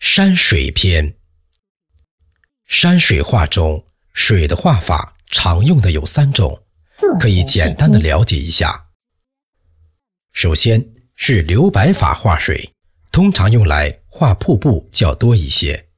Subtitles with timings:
[0.00, 1.16] 山水篇。
[2.66, 6.62] 山水画中，水的画法常用的有三种，
[7.18, 8.86] 可以简单的了解一下。
[10.32, 12.72] 首先是留白法画水，
[13.10, 15.88] 通常用来画瀑布较多一些，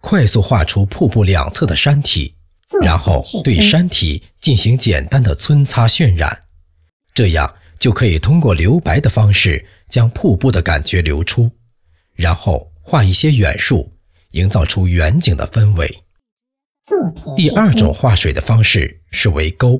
[0.00, 2.36] 快速画出瀑布两侧的山体，
[2.82, 6.44] 然后对山体进行简单的皴擦渲染，
[7.14, 11.50] 这样就可以通过留白的方式将瀑布的感觉流出，
[12.14, 13.92] 然后画一些远树，
[14.30, 16.04] 营造出远景的氛围。
[17.36, 19.78] 第二种画水的方式是为钩，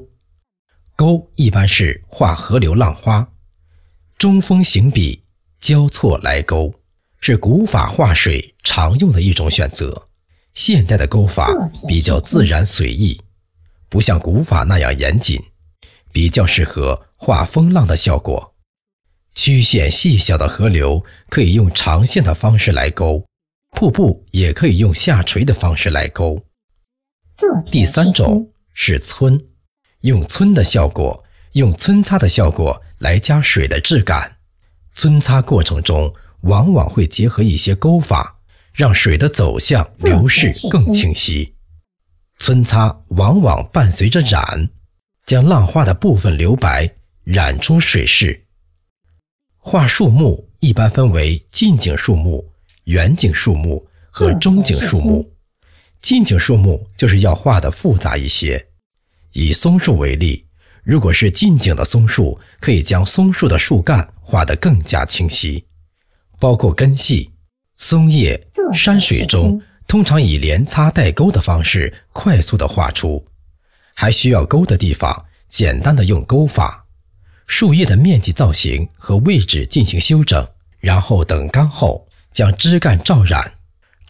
[0.95, 3.27] 钩一般是画河流浪花。
[4.19, 5.25] 中锋行笔，
[5.59, 6.75] 交错来钩，
[7.19, 10.09] 是古法画水常用的一种选择。
[10.53, 11.49] 现代的钩法
[11.89, 13.19] 比较自然随意，
[13.89, 15.43] 不像古法那样严谨，
[16.13, 18.55] 比较适合画风浪的效果。
[19.41, 23.25] 曲线细小的河流可以用长线的方式来勾，
[23.77, 26.45] 瀑布也可以用下垂的方式来勾。
[27.65, 29.41] 第三种是皴，
[30.01, 32.83] 用皴的效果，用皴擦的效果。
[32.99, 34.39] 来加水的质感，
[34.93, 38.41] 皴擦过程中往往会结合一些勾法，
[38.73, 41.55] 让水的走向流逝更清晰。
[42.41, 44.71] 皴擦往往伴随着染，
[45.27, 48.48] 将浪花的部分留白，染出水势。
[49.59, 52.53] 画树木一般分为近景树木、
[52.85, 55.31] 远景树木和中景树木。
[56.01, 58.69] 近景树木就是要画的复杂一些，
[59.33, 60.47] 以松树为例。
[60.85, 65.67] 如果是近景的松树，可以将松树的树干画得更加清晰，
[66.39, 67.31] 包括根系、
[67.77, 68.49] 松叶。
[68.73, 73.27] 山水中通常以连擦带勾的方式快速的画出，
[73.95, 76.87] 还需要勾的地方，简单的用勾法。
[77.49, 80.47] 树叶的面积、造型和位置进行修整，
[80.79, 83.55] 然后等干后将枝干罩染。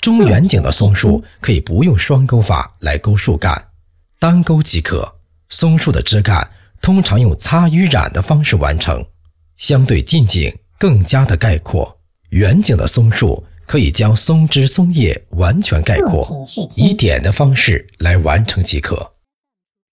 [0.03, 3.70] 中远景的松树可以不用双钩法来钩树干，
[4.19, 5.16] 单钩即可。
[5.48, 6.50] 松树的枝干。
[6.81, 9.04] 通常用擦与染的方式完成，
[9.56, 11.98] 相对近景更加的概括。
[12.31, 16.25] 远景的松树可以将松枝松叶完全概括，
[16.77, 19.15] 以点的方式来完成即可。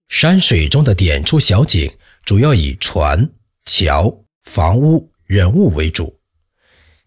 [0.09, 1.91] 山水中的点出小景，
[2.25, 3.29] 主要以船、
[3.65, 4.11] 桥、
[4.45, 6.19] 房屋、人物为主。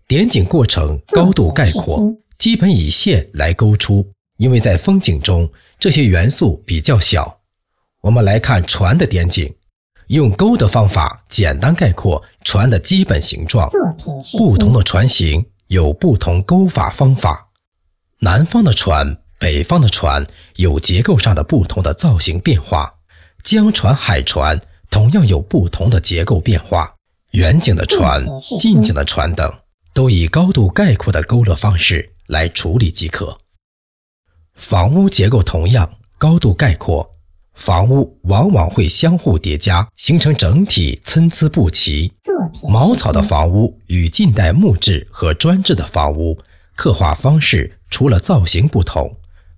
[0.06, 7.36] 点景过程高度概括，基本以线来勾出，因为在风景中这些元素比较小。
[8.00, 9.52] 我们来看船的点景。
[10.06, 13.68] 用勾的方法简单概括船的基本形状。
[14.38, 17.50] 不同的船型有不同勾法方法。
[18.20, 20.26] 南方的船、北方的船
[20.56, 22.94] 有结构上的不同的造型变化。
[23.44, 24.58] 江船、海船
[24.90, 26.94] 同样有不同的结构变化。
[27.32, 28.22] 远景的船、
[28.58, 29.52] 近景的船等，
[29.92, 33.38] 都以高度概括的勾勒方式来处理即可。
[34.54, 37.14] 房屋结构同样高度概括。
[37.54, 42.12] 房屋往往会相互叠加，形成整体参差不齐。
[42.68, 46.38] 茅草的房屋与近代木质和砖制的房屋
[46.76, 49.16] 刻画方式除了造型不同，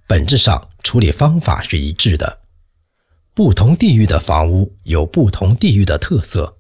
[0.09, 2.40] 本质上处理方法是一致的。
[3.35, 6.57] 不同地域的房屋有不同地域的特色，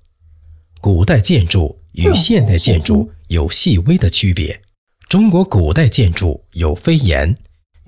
[0.81, 4.61] 古代建筑与现代建筑有细微的区别。
[5.09, 7.37] 中国古代建筑有飞檐，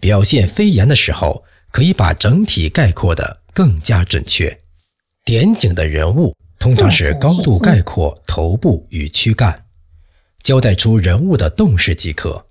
[0.01, 3.43] 表现飞檐的时候，可以把整体概括的。
[3.55, 4.61] 更加准确。
[5.27, 9.67] 点景的人物通常是高度概括头部与躯干，
[10.43, 12.47] 交代出人物的动势即可。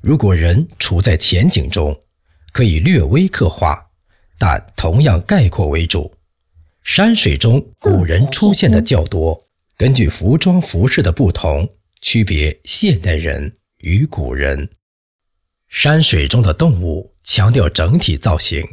[0.00, 1.96] 如果人处在前景中，
[2.52, 3.80] 可以略微刻画，
[4.42, 6.12] 但同样概括为主。
[6.82, 9.40] 山水中古人出现的较多，
[9.76, 11.64] 根据服装服饰的不同，
[12.00, 14.68] 区别现代人与古人。
[15.68, 18.66] 山水中的动物强调整体造型。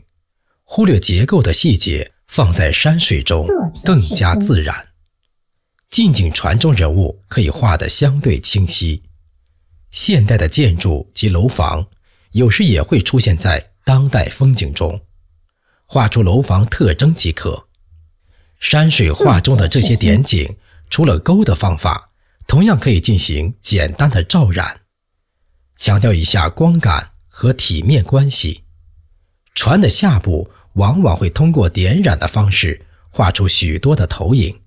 [0.63, 3.45] 忽略结构的细节，放在山水中
[3.85, 4.75] 更加自然。
[5.91, 9.03] 近景传中人物可以画得相对清晰。
[9.91, 11.85] 现代的建筑及楼房
[12.31, 14.99] 有时也会出现在当代风景中，
[15.89, 17.65] 画出楼房特征即可。
[18.59, 20.55] 山水画中的这些点景，
[20.91, 22.11] 除了勾的方法，
[22.47, 24.81] 同样可以进行简单的照染，
[25.75, 28.63] 强调一下光感和体面关系。
[29.55, 30.49] 船的下部。
[30.73, 34.61] 往往会通过点染的方式画出许多的投影，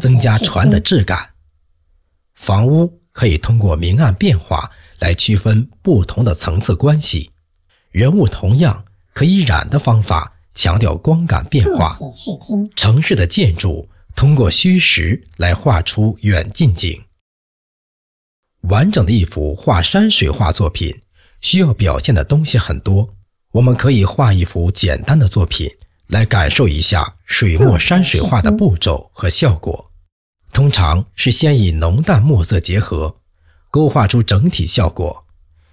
[0.00, 1.34] 增加船的质感。
[2.34, 7.30] 房屋可以通过明暗变化来区分不同的层次关系。
[7.90, 11.94] 人物同样可以染的方法强调光感变化。
[12.76, 17.02] 城市的建筑通过虚实来画出远近景。
[18.62, 21.02] 完整的一幅画山水画作品
[21.40, 23.14] 需要表现的东西很多，
[23.52, 25.68] 我们可以画一幅简单的作品
[26.06, 29.90] 来感受一下水墨山水画的步骤和效果。
[30.52, 33.16] 通常是先以浓淡墨色结合，
[33.70, 35.24] 勾画出整体效果，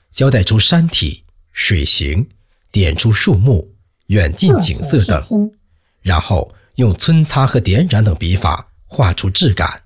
[0.10, 2.28] 交代出山体、水形，
[2.72, 3.75] 点出树木、
[4.10, 5.52] 远近景色等，
[6.02, 9.84] 然后用皴擦和点染等笔法画出质感。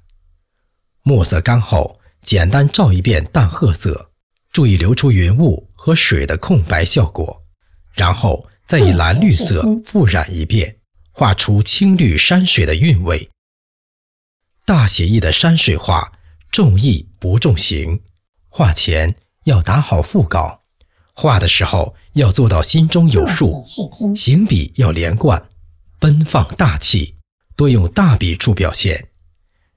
[1.04, 4.12] 墨色干后，简单照一遍淡褐色，
[4.52, 7.44] 注意留出云雾和水的空白效果，
[7.94, 10.78] 然后再以蓝绿色复染一遍，
[11.12, 13.30] 画出青绿山水的韵味。
[14.66, 16.14] 大写意的山水画，
[16.50, 18.02] 重意不重形。
[18.48, 20.62] 画前要打好腹稿，
[21.15, 23.63] 画的时候要做到心中有数，
[24.15, 25.50] 行笔要连贯、
[26.00, 27.15] 奔放大气，
[27.56, 29.10] 多用大笔触表现。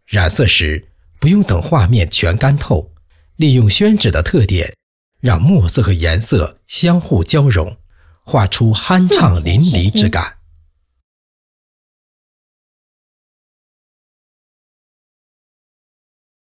[0.06, 0.88] 染色时
[1.20, 2.92] 不用等画面全干透，
[3.36, 4.74] 利用宣纸的特点，
[5.20, 7.76] 让墨色和颜色相互交融，
[8.24, 10.35] 画出酣畅淋漓之感。